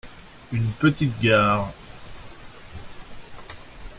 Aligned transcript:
Une 0.51 0.71
petite 0.79 1.19
gare. 1.19 1.71